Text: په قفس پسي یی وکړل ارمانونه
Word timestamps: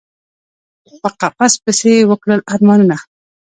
په 1.01 1.09
قفس 1.21 1.53
پسي 1.63 1.91
یی 1.99 2.07
وکړل 2.09 2.39
ارمانونه 2.53 2.97